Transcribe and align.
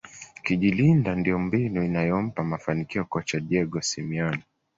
kujilinda 0.45 1.15
ndio 1.15 1.39
mbinu 1.39 1.83
inayompa 1.83 2.43
mafanikio 2.43 3.05
kocha 3.05 3.39
diego 3.39 3.81
simeone 3.81 4.43